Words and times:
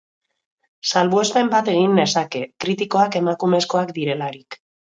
Salbuespen 0.91 1.51
bat 1.51 1.69
egin 1.75 1.93
nezake, 2.01 2.43
kritikoak 2.67 3.21
emakumezkoak 3.23 3.97
direlarik. 4.03 4.63